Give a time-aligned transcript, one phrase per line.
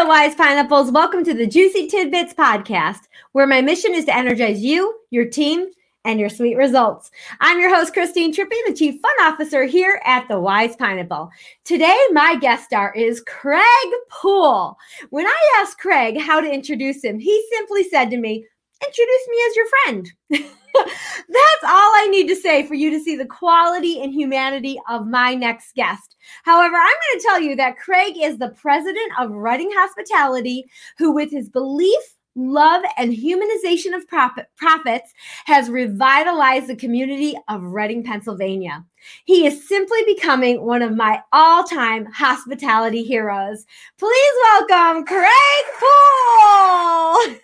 [0.00, 0.92] Hello, Wise Pineapples.
[0.92, 3.00] Welcome to the Juicy Tidbits podcast,
[3.32, 5.66] where my mission is to energize you, your team,
[6.06, 7.10] and your sweet results.
[7.38, 11.28] I'm your host, Christine Trippi, the Chief Fun Officer here at the Wise Pineapple.
[11.64, 13.62] Today, my guest star is Craig
[14.08, 14.74] Poole.
[15.10, 18.46] When I asked Craig how to introduce him, he simply said to me,
[18.82, 20.12] Introduce me as your friend.
[20.74, 25.06] That's all I need to say for you to see the quality and humanity of
[25.06, 26.16] my next guest.
[26.44, 30.64] However, I'm going to tell you that Craig is the president of Reading Hospitality,
[30.96, 32.00] who, with his belief
[32.36, 35.12] love, and humanization of profits
[35.46, 38.84] has revitalized the community of Reading, Pennsylvania.
[39.24, 43.64] He is simply becoming one of my all time hospitality heroes.
[43.98, 47.36] Please welcome Craig Poole.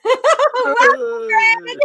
[0.64, 1.78] welcome, Craig.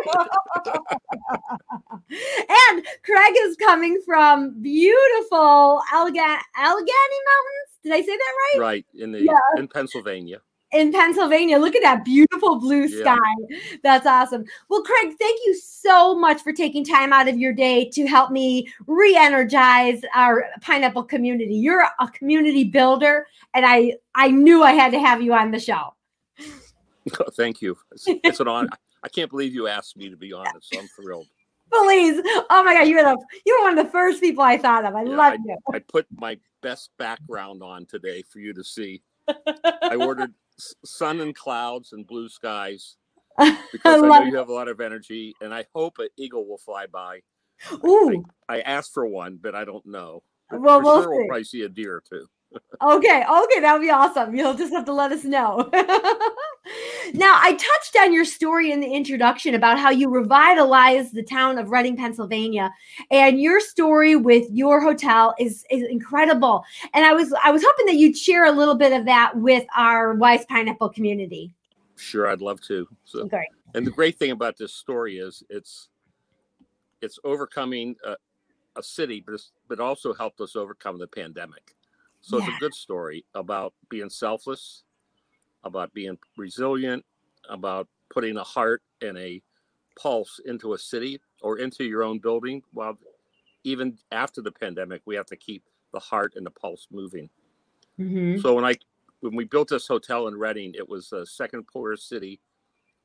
[2.50, 7.72] and Craig is coming from beautiful Allegheny Mountains.
[7.84, 8.62] Did I say that right?
[8.62, 9.40] Right in the yeah.
[9.58, 10.42] in Pennsylvania
[10.74, 11.58] in Pennsylvania.
[11.58, 13.18] Look at that beautiful blue sky.
[13.50, 13.58] Yeah.
[13.84, 14.46] That's awesome.
[14.70, 18.32] Well, Craig, thank you so much for taking time out of your day to help
[18.32, 21.56] me re energize our pineapple community.
[21.56, 25.60] You're a community builder, and I, I knew I had to have you on the
[25.60, 25.94] show.
[27.34, 27.78] thank you.
[27.92, 28.70] It's, it's an honor.
[29.04, 31.28] I can't believe you asked me to be on it, so I'm thrilled.
[31.72, 32.22] Please.
[32.50, 34.94] Oh my God, you're the you were one of the first people I thought of.
[34.94, 35.58] I yeah, love I, you.
[35.74, 39.02] I put my best background on today for you to see.
[39.28, 40.34] I ordered
[40.86, 42.98] sun and clouds and blue skies
[43.72, 46.48] because I, I know you have a lot of energy, and I hope an eagle
[46.48, 47.22] will fly by.
[47.86, 48.26] Ooh.
[48.50, 50.24] I, I asked for one, but I don't know.
[50.52, 52.28] Well, for we'll sure we'll probably see a deer too.
[52.82, 54.36] Okay, okay, that would be awesome.
[54.36, 55.70] You'll just have to let us know.
[57.14, 61.58] now, I touched on your story in the introduction about how you revitalized the town
[61.58, 62.74] of Reading, Pennsylvania,
[63.10, 66.64] and your story with your hotel is is incredible.
[66.94, 69.66] And I was I was hoping that you'd share a little bit of that with
[69.76, 71.54] our Wise Pineapple community.
[71.96, 72.88] Sure, I'd love to.
[73.04, 73.48] So, great.
[73.74, 75.90] And the great thing about this story is it's
[77.02, 78.16] it's overcoming a,
[78.76, 81.76] a city, but but also helped us overcome the pandemic.
[82.22, 82.46] So yeah.
[82.46, 84.84] it's a good story about being selfless,
[85.64, 87.04] about being resilient,
[87.50, 89.42] about putting a heart and a
[90.00, 92.62] pulse into a city or into your own building.
[92.74, 92.98] While
[93.64, 97.30] even after the pandemic, we have to keep the heart and the pulse moving.
[98.00, 98.40] Mm-hmm.
[98.40, 98.76] So when I
[99.20, 102.40] when we built this hotel in Reading, it was the second poorest city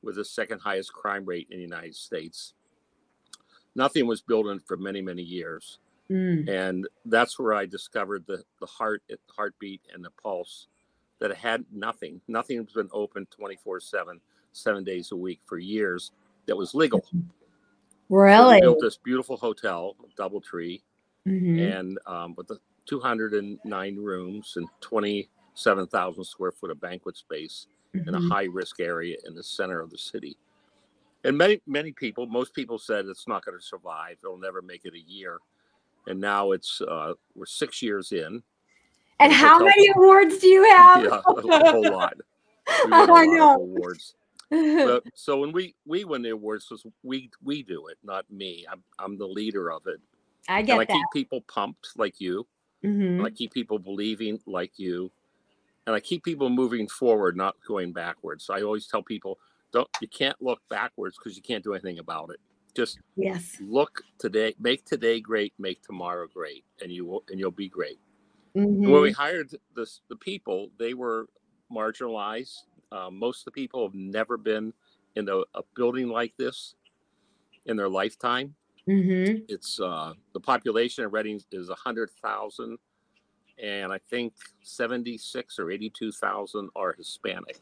[0.02, 2.54] with the second highest crime rate in the United States.
[3.74, 5.78] Nothing was built in for many many years.
[6.10, 6.48] Mm.
[6.48, 9.02] And that's where I discovered the, the heart,
[9.34, 10.68] heartbeat, and the pulse
[11.18, 12.20] that had nothing.
[12.28, 14.20] Nothing's been open 24 7,
[14.52, 16.12] seven days a week for years
[16.46, 17.04] that was legal.
[18.08, 18.58] Really?
[18.58, 20.82] So built this beautiful hotel, Doubletree,
[21.26, 21.58] mm-hmm.
[21.58, 28.08] and um, with the 209 rooms and 27,000 square foot of banquet space mm-hmm.
[28.08, 28.28] in a mm-hmm.
[28.28, 30.36] high risk area in the center of the city.
[31.24, 34.18] And many, many people, most people said it's not going to survive.
[34.22, 35.40] It'll never make it a year
[36.06, 38.42] and now it's uh, we're six years in.
[39.18, 41.02] And how many awards do you have?
[41.02, 42.14] Yeah, a, whole lot.
[42.68, 44.14] I know awards.
[44.50, 46.70] but, so when we we win the awards,
[47.02, 48.66] we we do it, not me.
[48.70, 50.00] I'm I'm the leader of it.
[50.48, 50.92] I get and I that.
[50.92, 52.46] keep people pumped like you.
[52.84, 53.24] Mm-hmm.
[53.24, 55.10] I keep people believing like you,
[55.86, 58.44] and I keep people moving forward, not going backwards.
[58.44, 59.38] So I always tell people,
[59.72, 62.40] don't you can't look backwards because you can't do anything about it.
[62.76, 67.50] Just yes, look today, make today great, make tomorrow great, and you will, and you'll
[67.50, 67.98] be great.
[68.54, 68.90] Mm-hmm.
[68.90, 71.28] When we hired this, the people, they were
[71.72, 72.64] marginalized.
[72.92, 74.72] Um, most of the people have never been
[75.16, 76.74] in a, a building like this
[77.64, 78.54] in their lifetime.
[78.88, 79.44] Mm-hmm.
[79.48, 82.78] It's uh, the population of Reading is a hundred thousand,
[83.62, 87.58] and I think seventy six or eighty two thousand are Hispanic,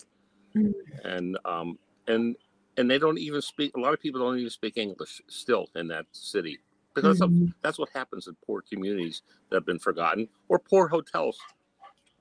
[0.54, 1.06] mm-hmm.
[1.06, 2.36] and um, and
[2.76, 3.76] and they don't even speak.
[3.76, 6.58] A lot of people don't even speak English still in that city
[6.94, 7.46] because mm-hmm.
[7.46, 11.38] of, that's what happens in poor communities that have been forgotten or poor hotels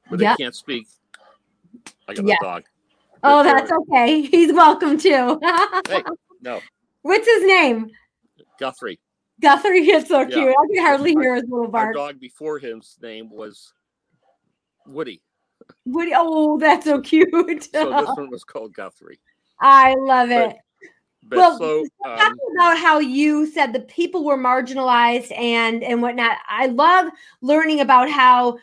[0.08, 0.38] where yep.
[0.38, 0.88] they can't speak.
[2.08, 2.36] I got yeah.
[2.42, 2.64] a dog.
[3.24, 4.22] Oh, that's okay.
[4.32, 5.40] He's welcome too.
[5.88, 6.04] hey,
[6.42, 6.62] no.
[7.02, 7.92] What's his name?
[8.60, 9.00] Guthrie.
[9.42, 10.38] Guthrie, it's so cute.
[10.38, 11.88] I can hardly hear his little bark.
[11.88, 13.74] Our dog before him's name was
[14.86, 15.22] Woody.
[15.86, 16.12] Woody.
[16.16, 17.30] Oh, that's so cute.
[17.32, 19.20] so this one was called Guthrie.
[19.64, 20.58] I love it.
[21.24, 26.02] But, well, so, um, talk about how you said the people were marginalized and and
[26.02, 26.38] whatnot.
[26.48, 27.12] I love
[27.42, 28.58] learning about how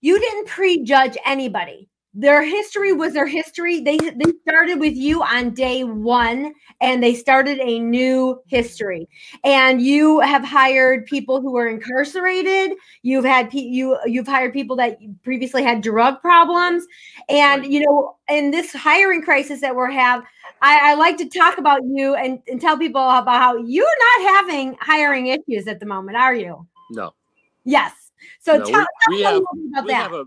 [0.00, 1.88] you didn't prejudge anybody.
[2.14, 3.80] Their history was their history.
[3.80, 9.08] They they started with you on day one, and they started a new history.
[9.42, 12.76] And you have hired people who were incarcerated.
[13.02, 16.86] You've had you you've hired people that previously had drug problems,
[17.28, 20.22] and you know in this hiring crisis that we're have.
[20.62, 24.34] I, I like to talk about you and, and tell people about how you're not
[24.34, 26.66] having hiring issues at the moment, are you?
[26.90, 27.12] No.
[27.64, 28.03] Yes.
[28.40, 30.02] So No, tell, we, we tell have, me about we that.
[30.02, 30.24] have a,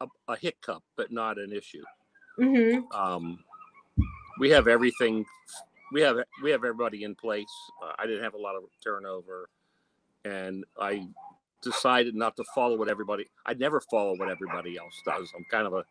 [0.00, 1.82] a, a hiccup, but not an issue.
[2.38, 3.38] hmm Um,
[4.38, 5.24] we have everything.
[5.92, 7.44] We have we have everybody in place.
[7.82, 9.48] Uh, I didn't have a lot of turnover,
[10.24, 11.06] and I
[11.62, 13.26] decided not to follow what everybody.
[13.46, 15.32] I never follow what everybody else does.
[15.36, 15.84] I'm kind of a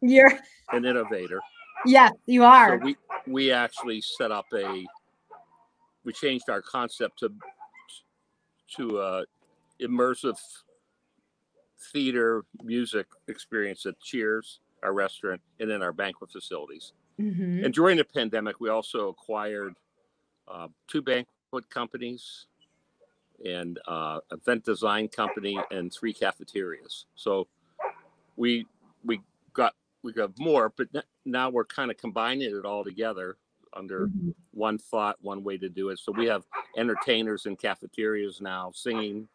[0.00, 0.32] You're
[0.72, 1.40] an innovator.
[1.86, 2.78] yes, you So are.
[2.78, 2.96] we
[3.26, 4.84] we actually set up a.
[6.04, 7.32] We changed our concept to
[8.76, 9.24] to uh,
[9.80, 10.38] immersive
[11.82, 16.92] theater music experience at Cheers, our restaurant, and then our banquet facilities.
[17.18, 17.64] Mhm.
[17.64, 19.74] And during the pandemic, we also acquired
[20.48, 22.46] uh, two banquet companies
[23.44, 27.06] and uh, event design company and three cafeterias.
[27.14, 27.46] So
[28.36, 28.66] we
[29.04, 29.20] we
[29.52, 30.88] got we got more, but
[31.24, 33.36] now we're kind of combining it all together
[33.74, 34.34] under Mhm.
[34.50, 35.98] one thought, one way to do it.
[35.98, 36.44] So we have
[36.76, 39.28] entertainers in cafeterias now singing,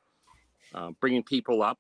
[0.74, 1.80] uh, bringing people up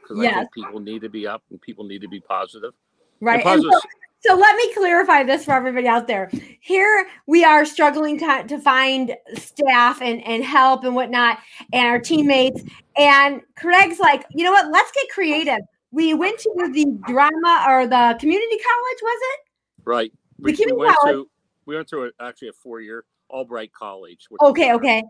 [0.00, 2.72] because I think people need to be up and people need to be positive.
[3.20, 3.42] Right.
[3.42, 3.80] Positive so,
[4.20, 6.30] so let me clarify this for everybody out there.
[6.60, 11.38] Here we are struggling to, to find staff and, and help and whatnot,
[11.72, 12.62] and our teammates.
[12.96, 14.70] And Craig's like, you know what?
[14.72, 15.60] Let's get creative.
[15.90, 19.40] We went to the drama or the community college, was it?
[19.84, 20.12] Right.
[20.40, 21.30] The We, we went college- through
[21.66, 24.26] we went through a, actually a four year Albright College.
[24.40, 25.02] Okay, okay.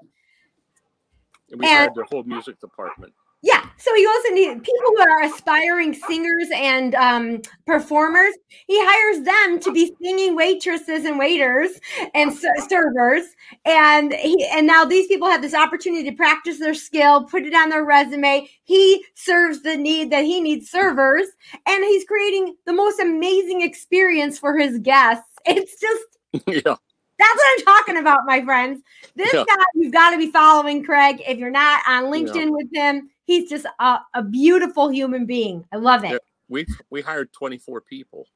[1.51, 3.13] And we And- hired the whole music department.
[3.43, 3.65] Yeah.
[3.77, 8.35] So he also needs people who are aspiring singers and um, performers.
[8.67, 11.71] He hires them to be singing waitresses and waiters
[12.15, 13.23] and ser- servers.
[13.65, 17.55] And he, and now these people have this opportunity to practice their skill, put it
[17.55, 18.49] on their resume.
[18.65, 21.29] He serves the need that he needs servers,
[21.67, 25.25] and he's creating the most amazing experience for his guests.
[25.47, 26.75] It's just yeah.
[27.19, 28.83] That's what I'm talking about, my friends.
[29.17, 29.45] This Yeah.
[29.47, 31.23] guy, you've got to be following Craig.
[31.27, 35.65] If you're not on LinkedIn with him, he's just a, a beautiful human being.
[35.73, 36.13] I love it.
[36.13, 36.19] Yeah.
[36.49, 38.27] We we hired 24 people.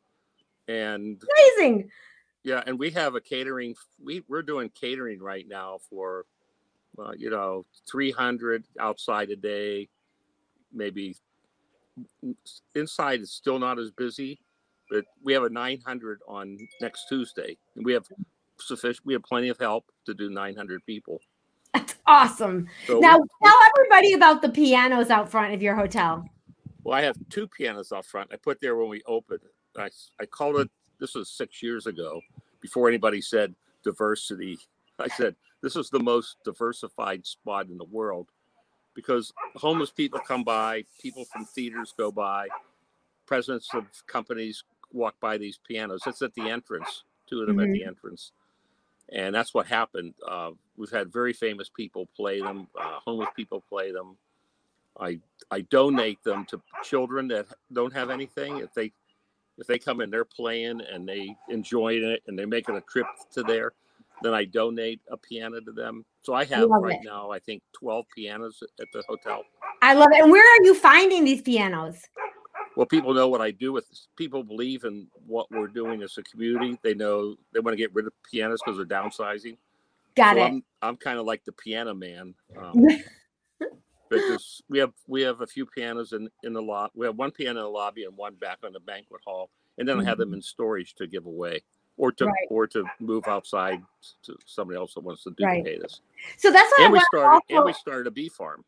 [0.69, 1.23] And
[1.59, 1.91] Amazing.
[2.45, 6.27] yeah, and we have a catering we we're doing catering right now for
[6.99, 9.89] uh, you know, 300 outside a day,
[10.73, 11.17] maybe
[12.75, 14.41] inside is still not as busy,
[14.91, 17.57] but we have a 900 on next Tuesday.
[17.77, 18.07] We have
[18.67, 21.21] sufficient we have plenty of help to do 900 people.
[21.75, 22.69] That's awesome.
[22.87, 26.25] So Now, we- tell everybody about the pianos out front of your hotel.
[26.85, 28.31] Well, I have two pianos out front.
[28.33, 29.41] I put there when we opened.
[29.79, 29.89] I,
[30.21, 32.21] I called it, this was six years ago,
[32.61, 34.59] before anybody said diversity.
[34.99, 38.29] I said, this is the most diversified spot in the world
[38.95, 42.49] because homeless people come by, people from theaters go by,
[43.27, 46.03] presidents of companies walk by these pianos.
[46.07, 47.89] It's at the entrance, two of them at the mm-hmm.
[47.89, 48.33] entrance.
[49.15, 50.15] And that's what happened.
[50.27, 54.17] Uh, we've had very famous people play them, uh, homeless people play them.
[54.99, 55.19] I
[55.51, 58.59] I donate them to children that don't have anything.
[58.59, 58.93] If they
[59.59, 63.07] if they come in, they're playing and they enjoying it and they're making a trip
[63.33, 63.73] to there,
[64.23, 66.05] then I donate a piano to them.
[66.23, 67.05] So I have Love right it.
[67.05, 69.45] now, I think, twelve pianos at the hotel.
[69.83, 70.23] I love it.
[70.23, 71.97] And where are you finding these pianos?
[72.77, 74.09] Well, people know what I do with this.
[74.17, 76.79] People believe in what we're doing as a community.
[76.83, 79.57] They know they want to get rid of pianos because they're downsizing.
[80.15, 80.47] Got so it.
[80.47, 82.35] I'm I'm kind of like the piano man.
[82.57, 82.75] Um,
[84.11, 86.93] because we have we have a few pianos in in the lot.
[86.95, 89.89] We have one piano in the lobby and one back on the banquet hall, and
[89.89, 91.63] then I have them in storage to give away
[91.97, 92.31] or to Mm-hmm.
[92.31, 92.49] Right.
[92.51, 93.83] or to move outside
[94.23, 95.59] to somebody else that wants to Right.
[95.59, 96.01] duplicate us.
[96.39, 98.65] So that's what And we started and we started a bee farm.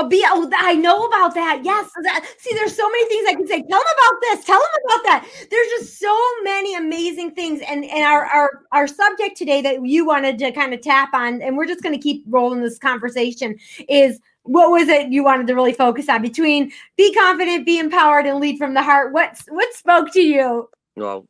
[0.00, 0.24] A bee.
[0.26, 1.60] Oh, I know about that.
[1.62, 1.90] Yes.
[2.02, 3.62] That, see, there's so many things I can say.
[3.62, 4.44] Tell them about this.
[4.44, 5.28] Tell them about that.
[5.50, 7.60] There's just so many amazing things.
[7.68, 11.42] And and our our our subject today that you wanted to kind of tap on,
[11.42, 15.46] and we're just going to keep rolling this conversation is what was it you wanted
[15.48, 19.12] to really focus on between be confident, be empowered, and lead from the heart.
[19.12, 20.68] What's what spoke to you?
[20.96, 21.26] Well,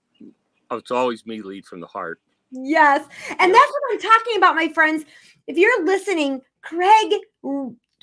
[0.70, 2.20] oh, it's always me lead from the heart.
[2.52, 3.06] Yes.
[3.38, 5.04] And that's what I'm talking about, my friends.
[5.46, 7.12] If you're listening, Craig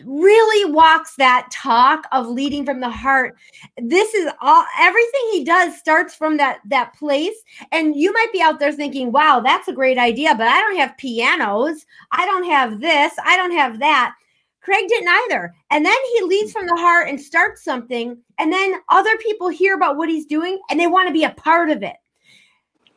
[0.05, 3.35] really walks that talk of leading from the heart.
[3.77, 7.35] This is all everything he does starts from that that place.
[7.71, 10.77] And you might be out there thinking, "Wow, that's a great idea, but I don't
[10.77, 11.85] have pianos.
[12.11, 13.13] I don't have this.
[13.23, 14.15] I don't have that."
[14.61, 15.55] Craig didn't either.
[15.71, 18.17] And then he leads from the heart and starts something.
[18.37, 21.29] And then other people hear about what he's doing and they want to be a
[21.29, 21.95] part of it.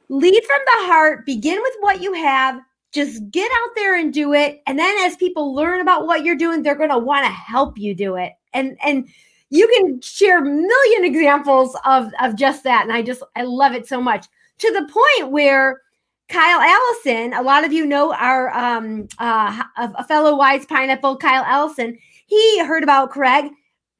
[0.08, 2.60] Lead from the heart, begin with what you have,
[2.92, 4.62] just get out there and do it.
[4.66, 7.78] And then as people learn about what you're doing, they're going to want to help
[7.78, 8.32] you do it.
[8.52, 9.08] And, and,
[9.52, 12.84] you can share a million examples of, of just that.
[12.84, 14.26] And I just, I love it so much
[14.58, 15.80] to the point where
[16.28, 21.42] Kyle Allison, a lot of you know our um, uh, a fellow wise pineapple, Kyle
[21.44, 21.98] Allison.
[22.26, 23.50] He heard about Craig,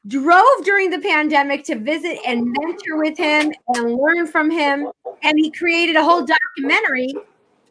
[0.06, 4.88] drove during the pandemic to visit and mentor with him and learn from him,
[5.24, 7.12] and he created a whole documentary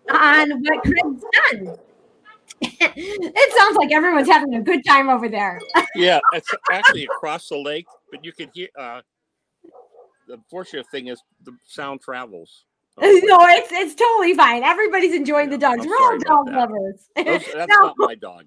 [0.10, 1.78] on what Craig's done.
[2.62, 5.60] it sounds like everyone's having a good time over there.
[5.96, 8.68] yeah, it's actually across the lake, but you can hear.
[8.78, 9.02] Uh,
[10.28, 12.66] the fortunate thing is the sound travels.
[13.02, 14.64] no, it's it's totally fine.
[14.64, 15.84] Everybody's enjoying yeah, the dogs.
[15.84, 16.56] I'm We're all dog that.
[16.56, 17.10] lovers.
[17.16, 18.46] Those, that's no, not my dog.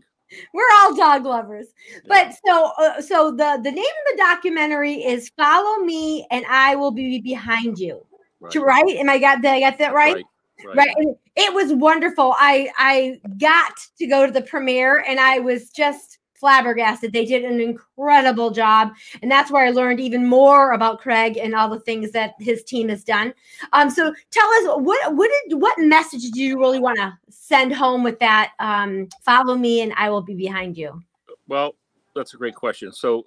[0.52, 1.68] We're all dog lovers.
[2.06, 6.76] But so uh, so the the name of the documentary is "Follow Me and I
[6.76, 8.04] Will Be Behind You."
[8.40, 8.54] Right?
[8.56, 8.96] right?
[8.96, 10.16] Am I got did I get that right?
[10.16, 10.24] Right.
[10.64, 10.76] Right.
[10.76, 10.94] right.
[11.36, 12.34] It was wonderful.
[12.38, 17.12] I I got to go to the premiere and I was just flabbergasted.
[17.12, 18.90] They did an incredible job.
[19.22, 22.64] And that's where I learned even more about Craig and all the things that his
[22.64, 23.32] team has done.
[23.72, 27.72] Um, so tell us what what did what message do you really want to send
[27.72, 28.54] home with that?
[28.58, 31.00] Um, follow me and I will be behind you.
[31.46, 31.76] Well,
[32.16, 32.92] that's a great question.
[32.92, 33.26] So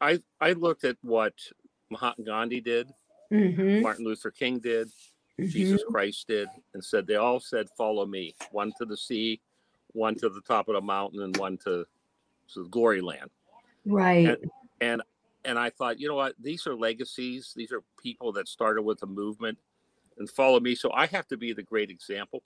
[0.00, 1.34] I I looked at what
[1.90, 2.92] Mahatma Gandhi did,
[3.32, 3.82] mm-hmm.
[3.82, 4.88] Martin Luther King did,
[5.40, 5.50] mm-hmm.
[5.50, 9.40] Jesus Christ did, and said they all said, "Follow me." One to the sea,
[9.92, 11.84] one to the top of the mountain and one to,
[12.54, 13.30] to the glory land.
[13.84, 14.26] Right.
[14.28, 15.02] And, and
[15.44, 16.34] and I thought, you know what?
[16.38, 17.52] These are legacies.
[17.56, 19.58] These are people that started with a movement
[20.18, 20.74] and follow me.
[20.74, 22.42] So I have to be the great example.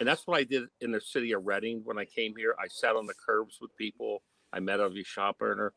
[0.00, 2.56] And that's what I did in the city of Reading when I came here.
[2.58, 4.22] I sat on the curbs with people.
[4.52, 5.72] I met every shop owner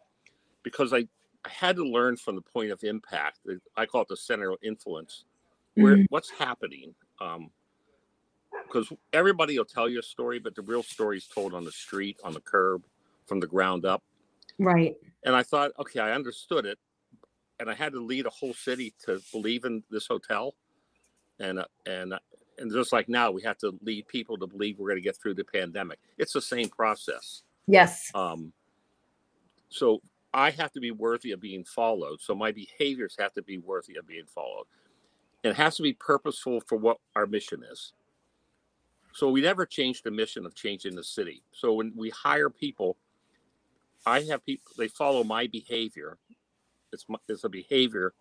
[0.64, 1.08] because I,
[1.46, 3.40] I had to learn from the point of impact.
[3.76, 5.26] I call it the center of influence.
[5.78, 6.06] Where mm-hmm.
[6.10, 6.94] what's happening?
[7.22, 7.52] Um,
[8.66, 11.72] because everybody will tell you a story, but the real story is told on the
[11.72, 12.84] street, on the curb,
[13.26, 14.04] from the ground up.
[14.60, 14.96] Right.
[15.24, 16.80] And I thought, okay, I understood it,
[17.60, 20.56] and I had to lead a whole city to believe in this hotel,
[21.40, 22.20] and uh, and uh,
[22.58, 25.18] and just like now, we have to lead people to believe we're going to get
[25.18, 26.00] through the pandemic.
[26.18, 27.44] It's the same process.
[27.68, 28.12] Yes.
[28.16, 28.52] Um.
[29.70, 30.02] So
[30.34, 32.22] I have to be worthy of being followed.
[32.22, 34.66] So my behaviors have to be worthy of being followed.
[35.44, 37.94] It has to be purposeful for what our mission is.
[39.14, 41.42] So we never changed the mission of changing the city.
[41.52, 42.98] So when we hire people,
[44.06, 46.18] I have people they follow my behavior.
[46.94, 48.14] It's my, it's a behavior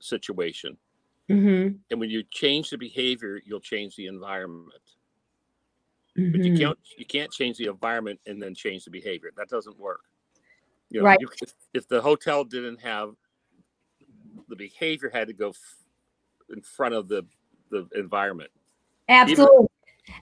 [0.00, 0.76] situation.
[1.30, 1.76] Mm-hmm.
[1.90, 4.74] And when you change the behavior, you'll change the environment.
[6.18, 6.32] Mm-hmm.
[6.32, 6.62] But you mm-hmm.
[6.62, 9.30] can't you can't change the environment and then change the behavior.
[9.36, 10.02] That doesn't work.
[10.90, 11.18] You know, right.
[11.20, 13.14] You, if, if, the hotel didn't have
[14.48, 15.56] the behavior had to go f-
[16.50, 17.24] in front of the
[17.70, 18.50] the environment.
[19.08, 19.66] Absolutely.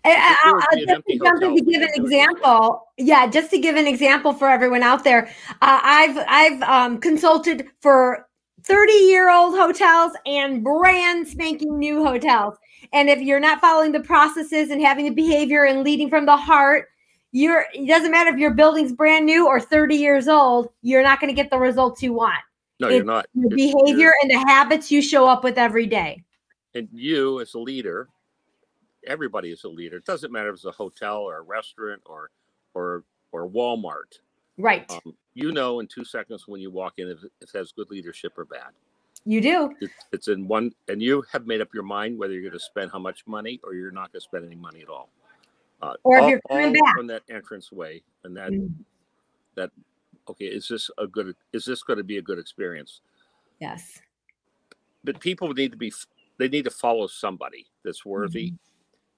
[0.04, 4.48] I, I, just to, to give an example, yeah, just to give an example for
[4.48, 5.28] everyone out there,
[5.60, 8.28] uh, I've I've um, consulted for
[8.62, 12.56] thirty year old hotels and brand spanking new hotels,
[12.92, 16.36] and if you're not following the processes and having the behavior and leading from the
[16.36, 16.86] heart,
[17.32, 21.20] you're it doesn't matter if your building's brand new or thirty years old, you're not
[21.20, 22.42] going to get the results you want.
[22.82, 23.26] No, it's you're not.
[23.34, 26.24] The behavior and the habits you show up with every day.
[26.74, 28.08] And you, as a leader,
[29.06, 29.98] everybody is a leader.
[29.98, 32.30] It doesn't matter if it's a hotel or a restaurant or
[32.74, 34.18] or or Walmart.
[34.58, 34.90] Right.
[34.90, 37.88] Um, you know in two seconds when you walk in if, if it has good
[37.90, 38.72] leadership or bad.
[39.24, 39.72] You do.
[39.80, 42.58] It, it's in one, and you have made up your mind whether you're going to
[42.58, 45.08] spend how much money or you're not going to spend any money at all.
[45.80, 48.72] Uh, or if all, you're coming back from that entrance way, and that mm.
[49.54, 49.70] that
[50.28, 51.34] okay, is this a good?
[51.52, 53.00] Is this going to be a good experience?
[53.60, 54.00] Yes.
[55.04, 55.92] But people need to be.
[56.38, 58.48] They need to follow somebody that's worthy.
[58.48, 58.56] Mm-hmm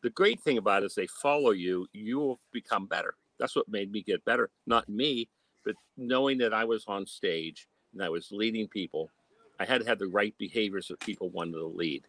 [0.04, 3.14] the great thing about it is they follow you, you will become better.
[3.40, 4.50] That's what made me get better.
[4.66, 5.30] Not me,
[5.64, 9.10] but knowing that I was on stage and I was leading people,
[9.58, 12.04] I had to have the right behaviors that people wanted to lead.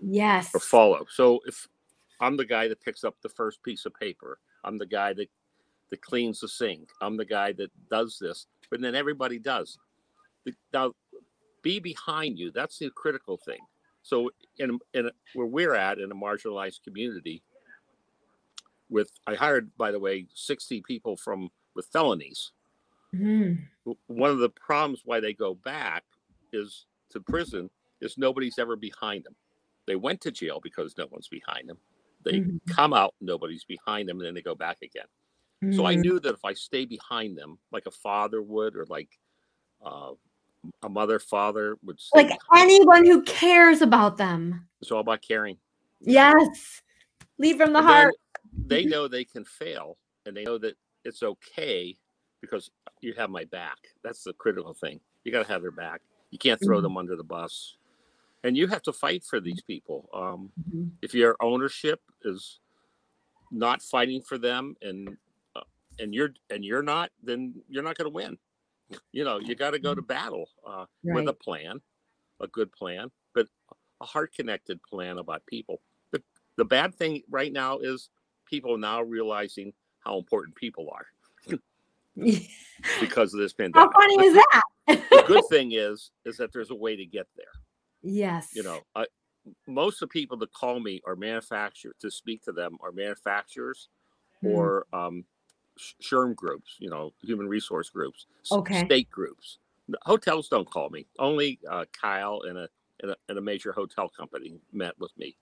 [0.00, 0.50] Yes.
[0.54, 1.04] Or follow.
[1.10, 1.68] So if
[2.20, 5.28] I'm the guy that picks up the first piece of paper, I'm the guy that
[5.90, 9.78] that cleans the sink, I'm the guy that does this, but then everybody does.
[10.72, 10.92] Now,
[11.62, 12.50] be behind you.
[12.52, 13.58] That's the critical thing.
[14.02, 17.42] So in, in where we're at in a marginalized community,
[18.88, 22.52] with I hired by the way 60 people from with felonies.
[23.14, 23.92] Mm-hmm.
[24.06, 26.04] One of the problems why they go back
[26.52, 29.34] is to prison is nobody's ever behind them.
[29.86, 31.78] They went to jail because no one's behind them.
[32.24, 32.56] They mm-hmm.
[32.72, 35.06] come out, nobody's behind them, and then they go back again.
[35.72, 36.02] So I Mm.
[36.02, 39.18] knew that if I stay behind them, like a father would, or like
[39.84, 40.12] uh,
[40.82, 44.68] a mother, father would like anyone who cares about them.
[44.80, 45.58] It's all about caring.
[46.00, 46.82] Yes.
[47.38, 48.14] Lead from the And heart.
[48.66, 51.96] They know they can fail, and they know that it's okay
[52.40, 52.70] because
[53.00, 53.78] you have my back.
[54.04, 55.00] That's the critical thing.
[55.24, 56.00] You got to have their back.
[56.30, 56.82] You can't throw Mhm.
[56.82, 57.76] them under the bus,
[58.44, 60.08] and you have to fight for these people.
[60.14, 60.90] Um, Mhm.
[61.02, 62.60] if your ownership is
[63.50, 65.16] not fighting for them, and
[65.98, 68.38] and you're and you're not, then you're not going to win.
[69.12, 71.32] You know, you got to go to battle uh, with a.
[71.32, 71.80] Plan,
[72.40, 73.48] a good plan, but
[74.00, 75.80] a heart connected plan about people.
[76.12, 76.22] The
[76.56, 78.10] the bad thing right now is
[78.46, 81.56] people now realizing how important people are
[83.00, 83.90] because of this pandemic.
[83.92, 84.62] How funny is that?
[84.86, 87.46] the good thing is is that there's a way to get there
[88.02, 88.50] yes.
[88.54, 89.06] you know I,
[89.66, 93.88] most of the people that call me are manufacturers to speak to them are manufacturers
[94.44, 94.50] Mm.
[94.50, 95.24] or um
[96.02, 98.84] SHRM groups you know human resource groups Okay.
[98.84, 99.58] state groups.
[100.02, 101.06] Hotels don't call me.
[101.18, 102.68] Only uh, kyle and a,
[103.02, 105.36] and a and a major hotel company met with me.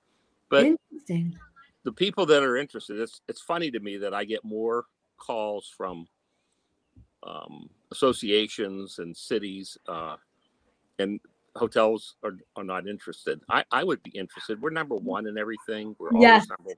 [0.51, 1.39] But Interesting.
[1.85, 4.87] the people that are interested it's it's funny to me that i get more
[5.19, 6.07] calls from
[7.23, 10.17] um, associations and cities uh,
[10.99, 11.21] and
[11.57, 13.41] hotels are, are not interested.
[13.49, 14.61] I, I would be interested.
[14.61, 15.95] We're number one in everything.
[15.99, 16.73] We're always number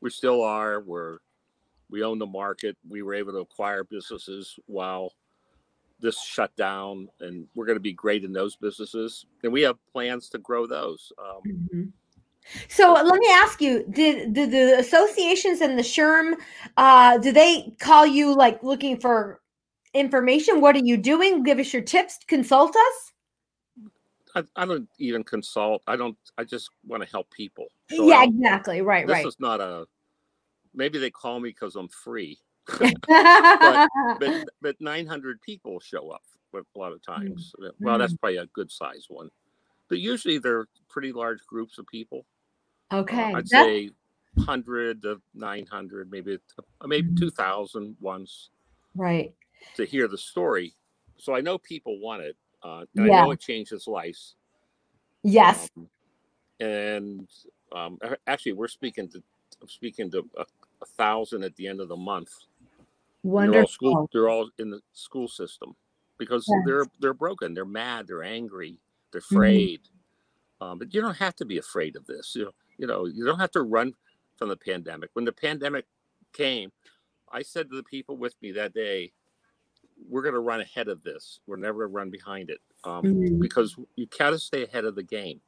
[0.00, 0.80] we still are.
[0.80, 1.18] We're
[1.90, 5.12] we own the market we were able to acquire businesses while
[6.00, 9.76] this shut down and we're going to be great in those businesses and we have
[9.92, 11.92] plans to grow those um, Mhm.
[12.68, 16.34] So let me ask you: Did, did the associations and the SHRM,
[16.76, 19.40] uh, do they call you like looking for
[19.94, 20.60] information?
[20.60, 21.42] What are you doing?
[21.42, 22.18] Give us your tips.
[22.26, 23.12] Consult us.
[24.34, 25.82] I, I don't even consult.
[25.86, 26.16] I don't.
[26.38, 27.66] I just want to help people.
[27.90, 28.80] So yeah, exactly.
[28.82, 29.26] Right, this right.
[29.26, 29.86] is not a.
[30.74, 32.38] Maybe they call me because I'm free,
[32.78, 33.88] but
[34.62, 36.22] but 900 people show up
[36.54, 37.52] a lot of times.
[37.62, 39.30] Uh, Well, that's probably a good size one,
[39.88, 42.24] but usually they're pretty large groups of people.
[42.90, 43.32] Uh, okay.
[43.34, 43.90] I'd that- say
[44.34, 46.38] 100 to 900, maybe
[46.80, 47.18] uh, maybe Mhm.
[47.18, 48.50] 2,000 once
[48.94, 49.34] right.
[49.74, 50.72] to hear the story.
[51.18, 53.02] So I know people want it, uh, Yeah.
[53.02, 54.36] I know it changes lives.
[55.22, 55.68] Yes.
[55.76, 55.88] Um,
[56.60, 57.28] and
[57.72, 59.22] um, actually, we're speaking to
[59.60, 60.44] I'm speaking to a,
[60.82, 62.30] a thousand at the end of the month.
[63.22, 63.68] And They're all Wonderful.
[63.68, 64.08] school.
[64.12, 65.74] They're all in the school system
[66.18, 66.62] because Yes.
[66.66, 67.54] they're they're broken.
[67.54, 68.06] They're mad.
[68.06, 68.78] They're angry.
[69.12, 69.36] They're Mm-hmm.
[69.36, 69.80] afraid.
[70.60, 72.34] Um, but you don't have to be afraid of this.
[72.36, 73.94] You know, you know, you don't have to run
[74.36, 75.10] from the pandemic.
[75.14, 75.86] When the pandemic
[76.32, 76.70] came,
[77.32, 79.12] I said to the people with me that day,
[80.08, 81.40] "We're going to run ahead of this.
[81.46, 83.38] We're never going to run behind it." Um, Mhm.
[83.40, 85.40] because you got to stay ahead of the game.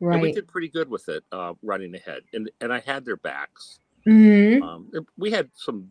[0.00, 3.18] And we did pretty good with it, uh, running ahead, and and I had their
[3.18, 3.79] backs.
[4.06, 4.62] Mhm.
[4.62, 5.90] Um, we had some.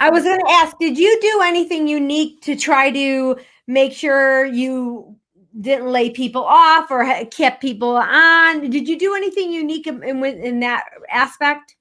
[0.00, 4.46] I was going to ask, did you do anything unique to try to make sure
[4.46, 5.16] you
[5.60, 8.68] didn't lay people off or kept people on?
[8.70, 11.76] Did you do anything unique in, in, in that aspect?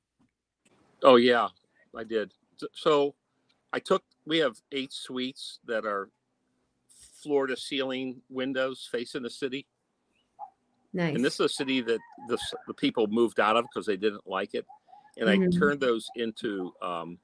[1.02, 1.48] Oh yeah,
[1.96, 2.34] I did.
[2.58, 3.16] So- So,
[3.72, 4.04] I took.
[4.26, 6.10] We have eight suites that are
[7.22, 9.66] floor to ceiling windows facing the city,
[10.94, 11.16] Nice.
[11.16, 14.28] and this is a city that the the people moved out of because they didn't
[14.28, 14.66] like it,
[15.18, 15.54] and Mhm.
[15.56, 17.18] I turned those into um,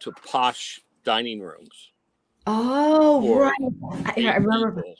[0.00, 1.92] to posh dining rooms.
[2.46, 4.14] oh, right.
[4.16, 4.82] I, I remember.
[4.82, 4.94] people.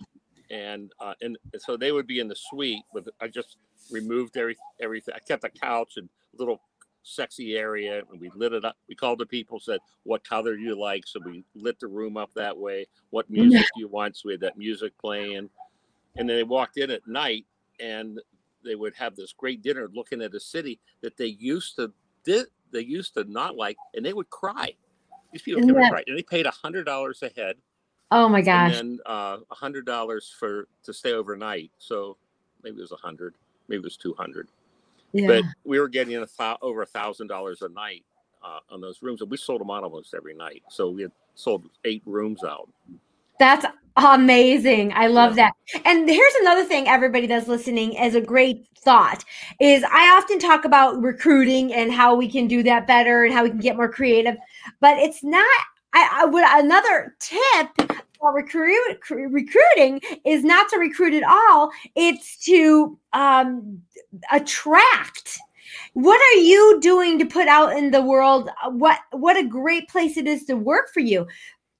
[0.50, 3.08] And uh, and so they would be in the suite with.
[3.20, 3.56] I just
[3.90, 5.14] removed every everything.
[5.14, 6.60] I kept a couch and little
[7.02, 8.76] sexy area, and we lit it up.
[8.88, 12.16] We called the people, said, "What color do you like?" So we lit the room
[12.16, 12.86] up that way.
[13.10, 14.16] What music do you want?
[14.16, 15.36] So we had that music playing,
[16.16, 17.44] and then they walked in at night,
[17.80, 18.20] and
[18.66, 21.92] they would have this great dinner, looking at a city that they used to
[22.24, 24.74] did they used to not like, and they would cry.
[25.32, 27.56] These people Isn't and that- cried, and they paid a hundred dollars a head
[28.10, 28.78] Oh my gosh.
[28.78, 31.70] and uh, a hundred dollars for to stay overnight.
[31.78, 32.16] So
[32.62, 33.34] maybe it was a hundred,
[33.68, 34.48] maybe it was two hundred.
[35.12, 35.26] yeah.
[35.28, 38.04] But we were getting a thou- over a thousand dollars a night
[38.44, 40.62] uh, on those rooms, and we sold them out almost every night.
[40.70, 42.68] So we had sold eight rooms out.
[43.38, 44.92] That's amazing.
[44.94, 45.52] I love that.
[45.84, 49.24] And here's another thing everybody that's listening as a great thought
[49.60, 53.42] is I often talk about recruiting and how we can do that better and how
[53.42, 54.36] we can get more creative,
[54.80, 55.46] but it's not
[55.92, 57.68] I, I would another tip
[58.18, 61.70] for recruit, recruiting is not to recruit at all.
[61.94, 63.80] It's to um,
[64.30, 65.38] attract.
[65.94, 68.50] What are you doing to put out in the world?
[68.68, 71.26] What what a great place it is to work for you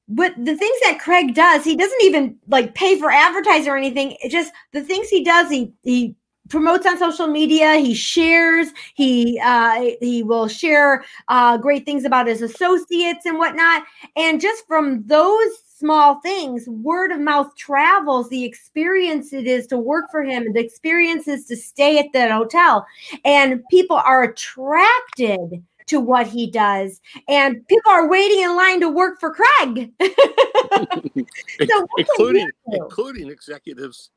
[0.08, 4.16] but the things that Craig does, he doesn't even like pay for advertising or anything.
[4.22, 6.14] It just the things he does, he he
[6.48, 7.76] promotes on social media.
[7.76, 8.68] He shares.
[8.94, 13.82] He uh, he will share uh, great things about his associates and whatnot.
[14.14, 18.28] And just from those small things, word of mouth travels.
[18.28, 22.30] The experience it is to work for him, the experience is to stay at that
[22.30, 22.86] hotel,
[23.24, 27.00] and people are attracted to what he does.
[27.28, 29.92] And people are waiting in line to work for Craig.
[30.00, 34.10] so including including executives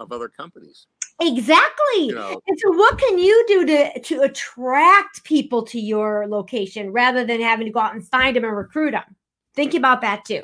[0.00, 0.86] of other companies.
[1.20, 2.06] Exactly.
[2.06, 6.92] You know, and so what can you do to to attract people to your location
[6.92, 9.16] rather than having to go out and find them and recruit them?
[9.54, 10.42] Think about that too.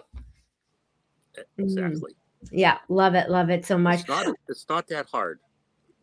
[1.58, 2.12] Exactly.
[2.12, 2.48] Mm.
[2.50, 4.00] Yeah, love it, love it so much.
[4.00, 5.38] It's not, it's not that hard.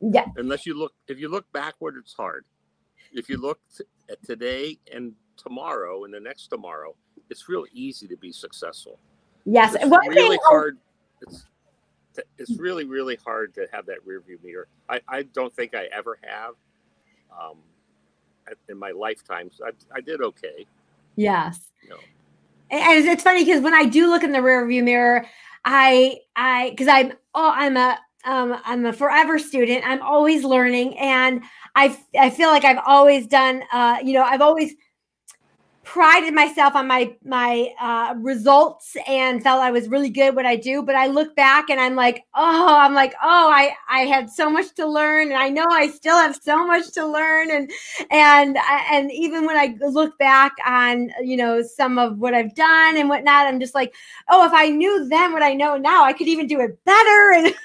[0.02, 0.26] Yeah.
[0.38, 2.46] Unless you look, if you look backward, it's hard.
[3.14, 3.60] If you look
[4.10, 6.96] at today and tomorrow and the next tomorrow,
[7.30, 9.00] it's real easy to be successful.
[9.46, 10.78] Yes, it's really hard.
[11.22, 11.46] It's
[12.38, 14.68] it's really really hard to have that rear view mirror.
[14.90, 16.56] I, I don't think I ever have.
[17.40, 17.58] Um,
[18.68, 20.66] in my lifetime, so I, I did okay.
[21.16, 21.70] Yes.
[21.84, 21.98] You know.
[22.72, 25.26] And it's funny because when I do look in the rear view mirror,
[25.66, 29.84] I I because I'm oh I'm a um, I'm a forever student.
[29.86, 31.42] I'm always learning, and
[31.76, 33.64] I I feel like I've always done.
[33.72, 34.74] Uh, you know, I've always
[35.90, 40.46] prided myself on my my uh, results and felt I was really good at what
[40.46, 40.84] I do.
[40.84, 44.52] But I look back and I'm like, oh, I'm like, oh, I I had so
[44.52, 47.50] much to learn, and I know I still have so much to learn.
[47.50, 47.72] And
[48.12, 48.58] and
[48.92, 53.10] and even when I look back on you know some of what I've done and
[53.10, 53.96] whatnot, I'm just like,
[54.30, 57.34] oh, if I knew then what I know now, I could even do it better.
[57.34, 57.56] And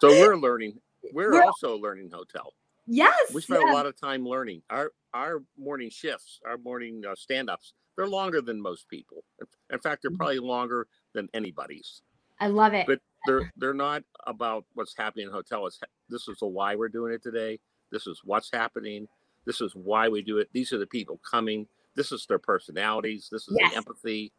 [0.00, 0.80] so we're learning.
[1.12, 2.54] We're, we're also learning hotel.
[2.86, 4.62] Yes, we spend a lot of time learning.
[4.70, 9.24] Our our morning shifts, our morning uh, stand ups, they're longer than most people.
[9.70, 10.18] In fact, they're mm-hmm.
[10.18, 12.02] probably longer than anybody's.
[12.40, 12.86] I love it.
[12.86, 15.66] But they're they're not about what's happening in hotel.
[15.66, 17.58] It's, this is the why we're doing it today.
[17.90, 19.08] This is what's happening.
[19.44, 20.48] This is why we do it.
[20.52, 21.66] These are the people coming.
[21.96, 23.28] This is their personalities.
[23.32, 23.70] This is yes.
[23.72, 24.32] the empathy.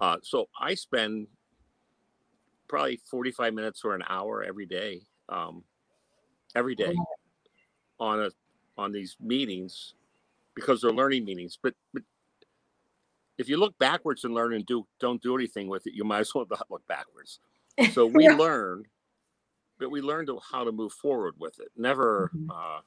[0.00, 1.26] Uh, so I spend
[2.68, 5.64] probably 45 minutes or an hour every day, um,
[6.54, 6.94] every day
[7.98, 8.30] on a
[8.78, 9.94] on these meetings
[10.54, 11.58] because they're learning meetings.
[11.62, 12.02] But but
[13.38, 16.20] if you look backwards and learn and do don't do anything with it, you might
[16.20, 17.40] as well not look backwards.
[17.92, 18.34] So we yeah.
[18.34, 18.84] learn,
[19.78, 21.68] but we learn to how to move forward with it.
[21.78, 22.50] Never mm-hmm.
[22.50, 22.80] uh,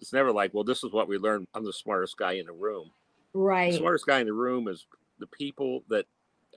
[0.00, 1.48] it's never like, well, this is what we learned.
[1.52, 2.90] I'm the smartest guy in the room.
[3.34, 3.72] Right.
[3.72, 4.86] The smartest guy in the room is
[5.18, 6.04] the people that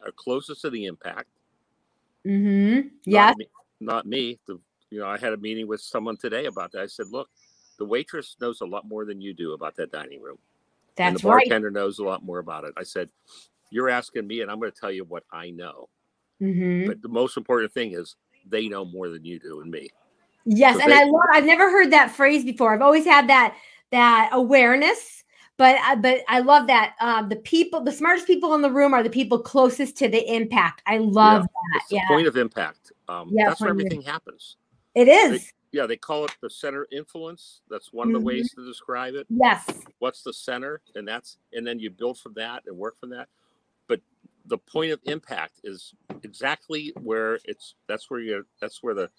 [0.06, 1.30] are closest to the impact.
[2.28, 2.89] Mm-hmm.
[3.06, 3.28] Yeah.
[3.30, 3.48] Not me.
[3.80, 6.82] Not me the you know, I had a meeting with someone today about that.
[6.82, 7.30] I said, look,
[7.80, 10.38] the waitress knows a lot more than you do about that dining room.
[10.96, 11.74] That's and the bartender right.
[11.74, 12.74] knows a lot more about it.
[12.78, 13.10] I said,
[13.72, 15.89] you're asking me, and I'm going to tell you what I know.
[16.42, 16.88] Mm-hmm.
[16.88, 18.15] But the most important thing is
[18.48, 19.89] they know more than you do and me.
[20.46, 21.26] Yes, so and they, I love.
[21.34, 22.74] I've never heard that phrase before.
[22.74, 23.56] I've always had that
[23.92, 25.24] that awareness,
[25.58, 26.96] but but I love that.
[27.02, 30.34] Um, the people, the smartest people in the room are the people closest to the
[30.34, 30.82] impact.
[30.86, 31.84] I love yeah, that.
[31.92, 32.94] yeah, point of impact.
[33.08, 34.56] Um, yeah, that's where everything happens.
[34.96, 35.52] It is.
[35.71, 37.62] Yeah, they call it the center influence.
[37.69, 38.62] That's one of the ways mm-hmm.
[38.62, 39.27] to describe it.
[39.29, 39.65] Yes.
[39.99, 40.82] What's the center?
[40.95, 43.27] And that's and then you build from that and work from that.
[43.88, 44.01] But
[44.45, 49.10] the point of impact is exactly where it's that's where you that's where the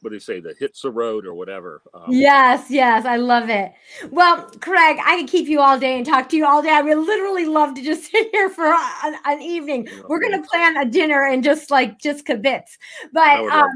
[0.00, 3.50] what do you say the hits the road or whatever um, yes yes i love
[3.50, 3.72] it
[4.10, 6.80] well craig i could keep you all day and talk to you all day i
[6.80, 8.66] would literally love to just sit here for
[9.04, 12.78] an, an evening we're going to plan a dinner and just like just kibitz
[13.12, 13.68] but um,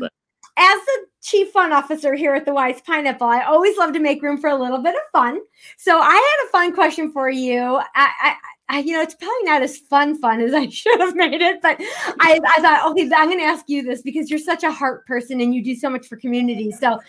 [0.57, 4.23] as the chief fun officer here at the Wise Pineapple, I always love to make
[4.23, 5.41] room for a little bit of fun.
[5.79, 7.61] So I had a fun question for you.
[7.63, 8.35] I, I,
[8.69, 11.61] I you know, it's probably not as fun fun as I should have made it,
[11.61, 11.77] but
[12.21, 15.07] I, I thought, okay, I'm going to ask you this because you're such a heart
[15.07, 16.71] person and you do so much for community.
[16.71, 17.01] So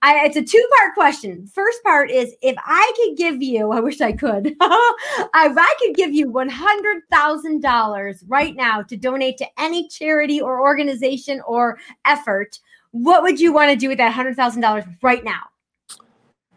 [0.00, 1.46] I, it's a two part question.
[1.46, 5.94] First part is if I could give you, I wish I could, if I could
[5.94, 12.60] give you $100,000 right now to donate to any charity or organization or effort,
[12.94, 15.40] what would you want to do with that hundred thousand dollars right now?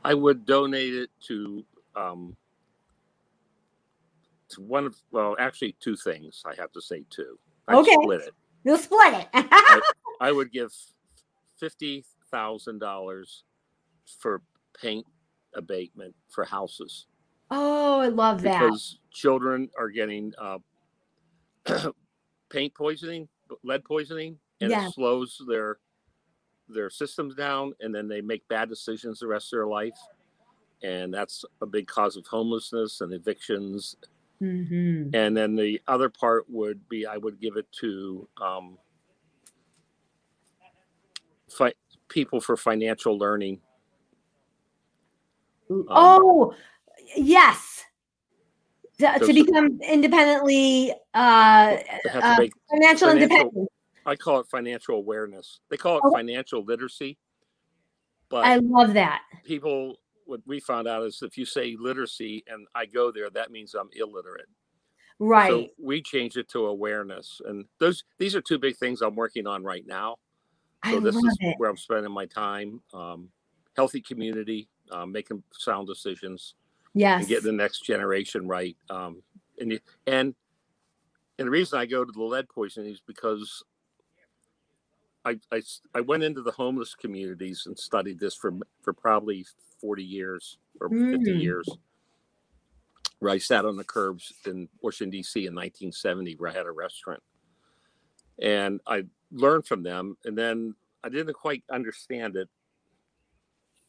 [0.06, 2.38] I would donate it to um,
[4.50, 6.44] to one of well, actually two things.
[6.46, 7.40] I have to say two.
[7.68, 8.34] I'd okay, split it.
[8.64, 9.28] You'll split it.
[9.34, 9.82] I,
[10.22, 10.72] I would give
[11.60, 13.44] fifty thousand dollars
[14.20, 14.44] for
[14.80, 15.08] paint
[15.56, 17.08] abatement for houses.
[17.50, 18.60] Oh, I love that.
[18.60, 20.60] Because children are getting uh,
[22.52, 23.28] paint poisoning,
[23.64, 25.80] lead poisoning, and it slows their
[26.70, 29.98] their systems down and then they make bad decisions the rest of their life
[30.84, 33.96] and that's a big cause of homelessness and evictions
[34.42, 35.10] mm-hmm.
[35.16, 38.78] and then the other part would be i would give it to um,
[41.50, 41.74] fi-
[42.10, 43.60] people for financial learning.
[45.70, 46.54] Um, oh,
[47.16, 47.84] yes.
[49.00, 51.78] To, to become independently uh, uh
[52.12, 53.70] financial, financial independence.
[54.08, 55.60] I call it financial awareness.
[55.70, 56.12] They call it oh.
[56.12, 57.18] financial literacy.
[58.30, 59.22] But I love that.
[59.46, 63.52] People, what we found out is if you say literacy and I go there, that
[63.52, 64.48] means I'm illiterate.
[65.20, 65.50] Right.
[65.50, 69.48] So we changed it to awareness, and those these are two big things I'm working
[69.48, 70.18] on right now.
[70.86, 71.56] So I this is it.
[71.58, 72.82] where I'm spending my time.
[72.94, 73.30] Um,
[73.76, 76.56] healthy community, um, making sound decisions.
[76.94, 77.22] Yes.
[77.22, 78.76] And getting the next generation right.
[78.90, 79.22] Um,
[79.60, 80.36] and and
[81.40, 83.64] and the reason I go to the lead poisoning is because
[85.28, 85.62] I, I,
[85.94, 89.46] I went into the homeless communities and studied this for for probably
[89.82, 91.12] 40 years or mm.
[91.12, 91.68] 50 years
[93.20, 95.40] where I sat on the curbs in Washington D.C.
[95.42, 97.22] in 1970 where I had a restaurant
[98.42, 102.48] and I learned from them and then I didn't quite understand it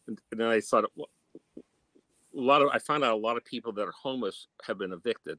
[0.09, 1.09] and, and then I thought well,
[1.57, 4.92] a lot of I found out a lot of people that are homeless have been
[4.92, 5.38] evicted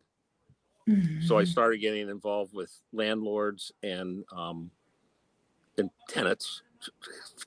[1.22, 1.52] so I mm-hmm.
[1.52, 4.72] started getting involved with landlords and um,
[5.80, 6.62] and tenants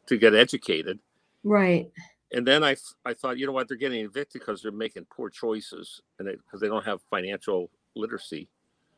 [0.06, 0.98] to get educated.
[1.44, 1.90] Right.
[2.32, 5.28] And then I, I thought, you know what, they're getting evicted because they're making poor
[5.28, 8.48] choices and because they, they, don't have financial literacy.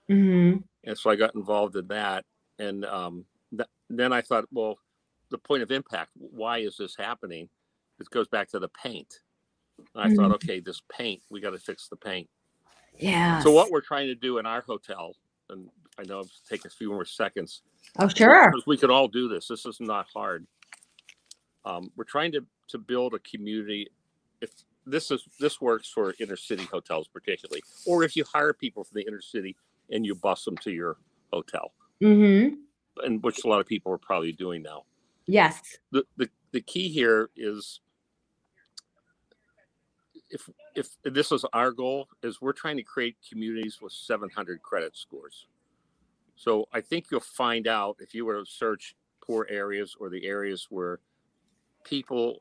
[0.09, 0.59] Mm-hmm.
[0.85, 2.25] And so I got involved in that.
[2.59, 4.79] And um, th- then I thought, well,
[5.31, 7.49] the point of impact, why is this happening?
[7.99, 9.21] It goes back to the paint.
[9.79, 10.17] And I mm-hmm.
[10.17, 12.29] thought, okay, this paint, we got to fix the paint.
[12.97, 13.41] Yeah.
[13.41, 15.17] So what we're trying to do in our hotel,
[15.51, 17.63] and I know it's take a few more seconds.
[17.99, 18.51] Oh, sure.
[18.51, 19.49] Because we could all do this.
[19.49, 20.47] This is not hard.
[21.65, 23.89] Um, we're trying to to build a community.
[24.41, 24.51] If
[24.87, 28.97] this is this works for inner city hotels particularly, or if you hire people from
[28.97, 29.57] the inner city
[29.91, 30.97] and you bus them to your
[31.33, 32.55] hotel, mm-hmm.
[33.05, 34.83] and which a lot of people are probably doing now.
[35.27, 35.61] Yes.
[35.93, 37.81] The the the key here is
[40.31, 44.97] if if this is our goal is we're trying to create communities with 700 credit
[44.97, 45.47] scores
[46.37, 48.95] so I think you'll find out if you were to search
[49.25, 51.01] poor areas or the areas where
[51.85, 52.39] people.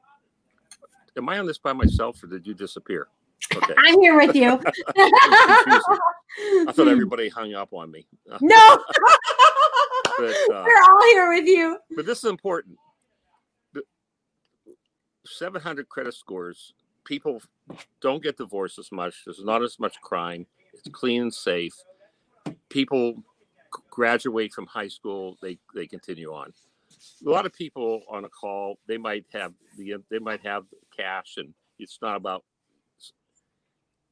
[1.16, 3.08] Am I on this by myself or did you disappear?
[3.56, 3.74] Okay.
[3.86, 4.60] I'm here with you.
[4.98, 8.08] I thought everybody hung up on me.
[8.42, 8.84] No.
[10.18, 11.78] but, uh, We're all here with you.
[11.96, 12.78] But this is important.
[13.74, 13.84] The
[15.26, 16.74] 700 credit scores,
[17.06, 17.42] people
[18.02, 19.22] don't get divorced as much.
[19.26, 20.48] There's not as much crime.
[20.74, 21.76] It's clean and safe.
[22.70, 23.24] People
[23.90, 26.54] graduate from high school, they they continue on.
[27.26, 31.36] A lot of people on a call, they might have the they might have cash,
[31.38, 32.44] and it's not about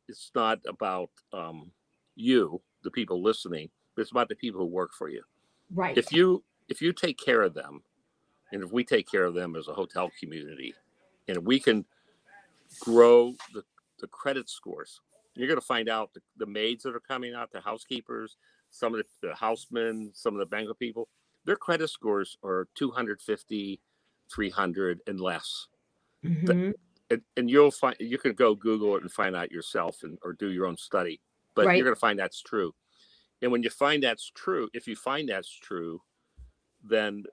[0.08, 1.71] it's not about um,
[2.15, 5.24] you, the people listening, but it's about the people who work for you.
[5.74, 5.97] Right.
[5.97, 7.82] If you if you take care of them,
[8.52, 10.74] and if we take care of them as a hotel community,
[11.28, 11.86] and we can
[12.80, 13.63] grow the,
[14.00, 15.02] the credit scores,
[15.36, 18.38] you're going to find out the, the maids that are coming out, the housekeepers,
[18.71, 21.07] some of the, the housemen, some of the banker people,
[21.45, 23.81] their credit scores are 250,
[24.34, 25.67] 300 and less.
[26.25, 26.71] Mm-hmm.
[27.10, 30.34] And, and, you'll find you can go Google it and find out yourself and or
[30.34, 31.19] do your own study,
[31.55, 31.75] but right.
[31.75, 32.73] you're going to find that's true.
[33.41, 36.01] And when you find that's true, if you find that's true,
[36.84, 37.23] then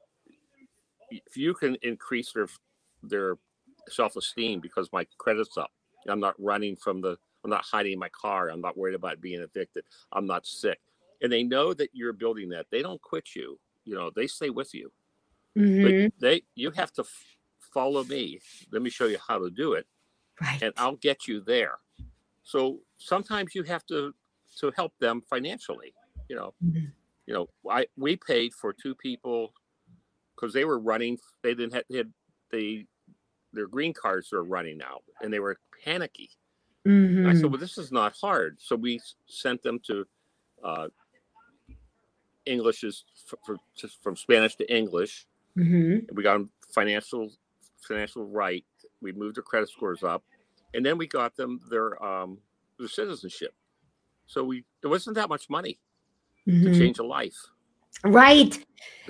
[1.10, 2.48] if you can increase their
[3.02, 3.36] their
[3.88, 5.70] self-esteem because my credit's up,
[6.08, 8.48] I'm not running from the I'm not hiding my car.
[8.48, 9.84] I'm not worried about being evicted.
[10.12, 10.80] I'm not sick
[11.22, 12.66] and they know that you're building that.
[12.70, 13.58] They don't quit you.
[13.84, 14.92] You know, they stay with you.
[15.56, 16.04] Mm-hmm.
[16.06, 17.36] But they, you have to f-
[17.72, 18.40] follow me.
[18.72, 19.86] Let me show you how to do it,
[20.40, 20.62] right.
[20.62, 21.78] and I'll get you there.
[22.42, 24.14] So sometimes you have to
[24.60, 25.94] to help them financially.
[26.28, 26.86] You know, mm-hmm.
[27.26, 29.52] you know, I we paid for two people
[30.34, 31.18] because they were running.
[31.42, 32.12] They didn't have they, had,
[32.50, 32.86] they
[33.52, 36.30] their green cards are running out, and they were panicky.
[36.86, 37.28] Mm-hmm.
[37.28, 40.06] I said, "Well, this is not hard." So we sent them to
[40.62, 40.88] uh,
[42.48, 43.56] English is for, for,
[44.02, 45.26] from Spanish to English.
[45.56, 46.14] Mm-hmm.
[46.14, 47.30] We got them financial
[47.80, 48.64] financial right.
[49.00, 50.22] We moved their credit scores up,
[50.74, 52.38] and then we got them their um,
[52.78, 53.54] their citizenship.
[54.26, 55.78] So we it wasn't that much money
[56.46, 56.64] mm-hmm.
[56.64, 57.36] to change a life.
[58.04, 58.58] Right.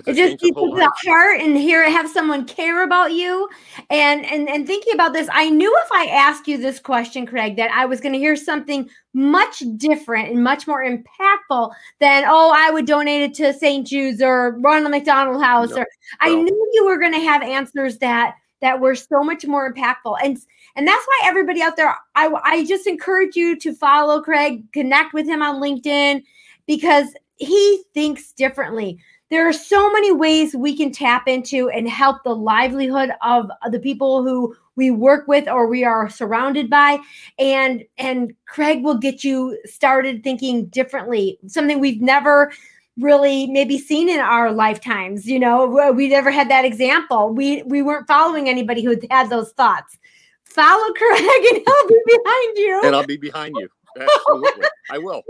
[0.05, 3.49] It just keeps the heart and here have someone care about you.
[3.89, 7.57] And and and thinking about this, I knew if I asked you this question, Craig,
[7.57, 12.53] that I was going to hear something much different and much more impactful than oh,
[12.55, 13.85] I would donate it to St.
[13.85, 15.71] Jude's or Ronald McDonald House.
[15.71, 15.87] No, or
[16.21, 20.17] I knew you were going to have answers that that were so much more impactful.
[20.23, 20.37] And
[20.75, 25.13] and that's why everybody out there, I I just encourage you to follow Craig, connect
[25.13, 26.23] with him on LinkedIn
[26.67, 27.07] because
[27.39, 28.99] he thinks differently.
[29.29, 33.79] there are so many ways we can tap into and help the livelihood of the
[33.79, 36.97] people who we work with or we are surrounded by.
[37.37, 42.51] And and craig will get you started thinking differently something we've never
[42.97, 45.91] really maybe seen in our lifetimes you know?
[45.93, 47.29] We never had that example.
[47.33, 49.97] We we weren't following anybody who had those thoughts.
[50.43, 52.81] Follow craig and he'll be behind you.
[52.83, 53.69] And i'll be behind you.
[53.99, 54.65] Absolutely.
[54.91, 55.21] I will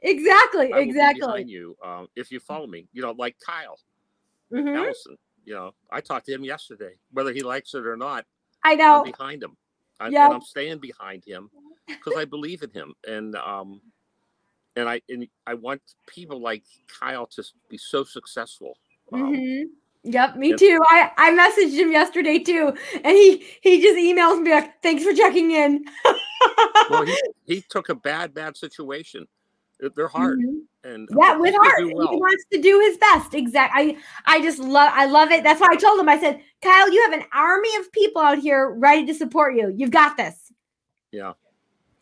[0.00, 3.78] exactly exactly you um, if you follow me you know like kyle
[4.52, 4.74] Mhm.
[4.76, 8.24] Allison you know i talked to him yesterday whether he likes it or not
[8.64, 9.56] i know i'm behind him
[10.00, 11.50] I, and i'm staying behind him
[11.86, 13.80] because i believe in him and um
[14.76, 16.64] and i and i want people like
[17.00, 18.74] kyle to be so successful
[19.12, 19.62] um, hmm
[20.04, 20.58] Yep, me Yep.
[20.58, 20.78] too.
[20.88, 22.72] I I messaged him yesterday too,
[23.04, 25.84] and he he just emails me like, "Thanks for checking in."
[26.88, 27.14] well he,
[27.46, 29.26] he took a bad bad situation
[29.80, 30.62] They're- hard Mhm.
[30.84, 33.34] and Yeah, with he heart, do he wants to do his best.
[33.34, 33.96] Exactly.
[34.26, 35.44] I I just love I love it.
[35.44, 36.08] That's why I told him.
[36.08, 39.72] I said, "Kyle, you have an army of people out here ready to support you.
[39.76, 40.52] You've got this."
[41.12, 41.32] yeah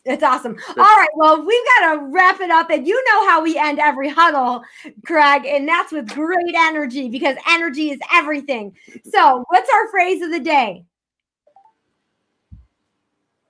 [0.05, 0.57] It's awesome.
[0.69, 1.07] All right.
[1.15, 2.69] Well, we've got to wrap it up.
[2.69, 4.63] And you know how we end every huddle,
[5.05, 8.75] Craig, and that's with great energy because energy is everything.
[9.13, 10.85] So, what's our phrase of the day?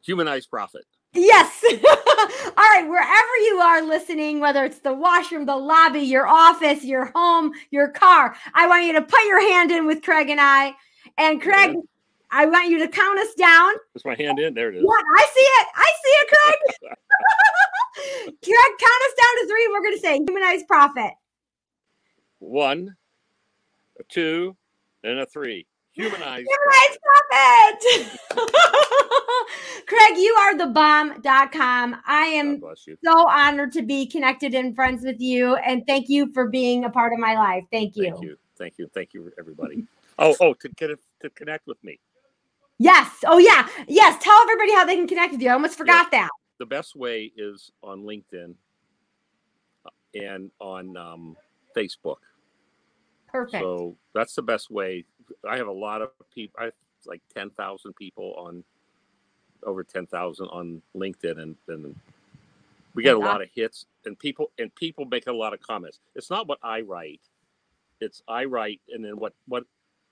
[0.03, 1.63] humanized profit Yes.
[1.73, 2.85] All right.
[2.87, 7.89] Wherever you are listening, whether it's the washroom, the lobby, your office, your home, your
[7.89, 10.73] car, I want you to put your hand in with Craig and I.
[11.17, 11.75] And Craig,
[12.29, 13.73] I want you to count us down.
[13.95, 14.53] Is my hand in?
[14.53, 14.83] There it is.
[14.83, 15.67] Yeah, I see it.
[15.75, 16.95] I see it, Craig.
[18.43, 19.63] Craig, count us down to three.
[19.65, 21.13] and We're going to say humanized profit.
[22.39, 22.95] One,
[23.99, 24.55] a two,
[25.03, 25.65] and a three.
[25.97, 26.47] Humanized.
[26.47, 26.99] Humanized
[27.31, 28.37] profit.
[29.87, 31.95] Craig, you are the bomb.com.
[32.05, 32.97] I am God bless you.
[33.03, 35.55] so honored to be connected and friends with you.
[35.55, 37.63] And thank you for being a part of my life.
[37.71, 38.11] Thank you.
[38.11, 38.37] Thank you.
[38.59, 38.87] Thank you.
[38.93, 39.85] Thank you, everybody.
[40.19, 41.99] Oh, oh, to get it, to connect with me.
[42.77, 43.09] Yes.
[43.25, 43.67] Oh, yeah.
[43.87, 44.23] Yes.
[44.23, 45.49] Tell everybody how they can connect with you.
[45.49, 46.29] I almost forgot that.
[46.59, 48.53] The best way is on LinkedIn
[49.83, 51.35] uh, and on um,
[51.75, 52.17] Facebook.
[53.27, 53.63] Perfect.
[53.63, 55.05] So that's the best way.
[55.47, 56.59] I have a lot of people.
[56.59, 56.71] I
[57.05, 58.63] like ten thousand people on,
[59.63, 61.95] over ten thousand on LinkedIn, and and
[62.93, 65.99] we get a lot of hits, and people and people make a lot of comments.
[66.15, 67.21] It's not what I write;
[68.01, 69.63] it's I write, and then what what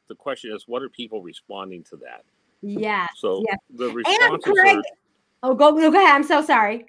[0.08, 2.24] the question is, what are people responding to that?
[2.62, 3.08] Yeah.
[3.16, 3.58] So yes.
[3.76, 6.14] the And responses Craig, are oh, go, go ahead.
[6.16, 6.86] I'm so sorry.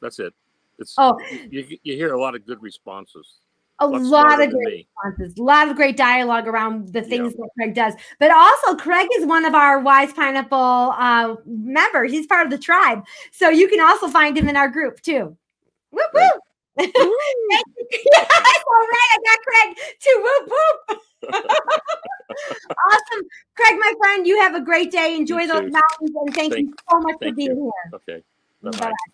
[0.00, 0.32] that's it.
[0.78, 1.18] It's Oh.
[1.50, 3.36] you, you hear a lot of good responses.
[3.78, 7.74] A lot of great responses, a lot of great dialogue around the things that Craig
[7.74, 7.92] does.
[8.18, 12.10] But also, Craig is one of our Wise Pineapple uh, members.
[12.10, 15.36] He's part of the tribe, so you can also find him in our group too.
[15.90, 16.40] Whoop whoop!
[16.78, 20.24] Thank yes, all right, I got Craig too.
[20.24, 21.00] Whoop whoop!
[21.34, 24.26] awesome, Craig, my friend.
[24.26, 25.16] You have a great day.
[25.16, 25.70] Enjoy You those too.
[25.70, 27.72] mountains, and thank, you so much for being you.
[27.90, 27.94] here.
[27.94, 28.22] Okay.
[28.62, 28.70] Bye.
[28.70, 28.92] bye.